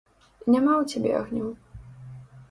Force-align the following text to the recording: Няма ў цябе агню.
Няма 0.53 0.73
ў 0.77 0.83
цябе 0.91 1.11
агню. 1.19 1.51